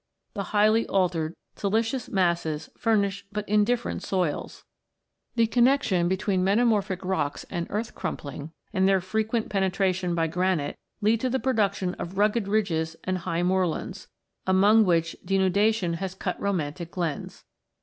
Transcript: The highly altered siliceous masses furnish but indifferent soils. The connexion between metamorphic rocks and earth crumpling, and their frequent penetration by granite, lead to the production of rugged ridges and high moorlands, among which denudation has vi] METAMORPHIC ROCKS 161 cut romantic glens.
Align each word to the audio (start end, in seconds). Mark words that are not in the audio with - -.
The 0.33 0.45
highly 0.45 0.87
altered 0.87 1.35
siliceous 1.55 2.09
masses 2.09 2.71
furnish 2.75 3.23
but 3.31 3.47
indifferent 3.47 4.01
soils. 4.01 4.63
The 5.35 5.45
connexion 5.45 6.07
between 6.07 6.43
metamorphic 6.43 7.05
rocks 7.05 7.43
and 7.51 7.67
earth 7.69 7.93
crumpling, 7.93 8.51
and 8.73 8.87
their 8.89 8.99
frequent 8.99 9.49
penetration 9.49 10.15
by 10.15 10.25
granite, 10.25 10.75
lead 11.01 11.21
to 11.21 11.29
the 11.29 11.39
production 11.39 11.93
of 11.99 12.17
rugged 12.17 12.47
ridges 12.47 12.95
and 13.03 13.19
high 13.19 13.43
moorlands, 13.43 14.07
among 14.47 14.85
which 14.85 15.15
denudation 15.23 15.93
has 15.97 16.15
vi] 16.15 16.17
METAMORPHIC 16.17 16.25
ROCKS 16.25 16.25
161 16.25 16.33
cut 16.33 16.41
romantic 16.41 16.89
glens. 16.89 17.45